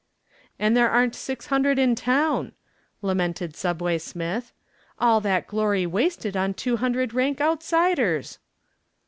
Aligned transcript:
"And 0.57 0.75
there 0.75 0.89
aren't 0.89 1.13
six 1.13 1.45
hundred 1.45 1.77
in 1.77 1.93
town," 1.93 2.53
lamented 3.03 3.55
"Subway" 3.55 3.99
Smith. 3.99 4.51
"All 4.97 5.21
that 5.21 5.45
glory 5.45 5.85
wasted 5.85 6.35
on 6.35 6.55
two 6.55 6.77
hundred 6.77 7.13
rank 7.13 7.39
outsiders." 7.39 8.39